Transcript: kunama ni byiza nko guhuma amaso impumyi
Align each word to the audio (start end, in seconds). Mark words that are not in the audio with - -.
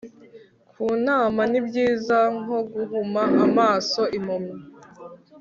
kunama 0.71 1.41
ni 1.51 1.59
byiza 1.67 2.17
nko 2.39 2.57
guhuma 2.71 3.21
amaso 3.45 4.01
impumyi 4.17 4.55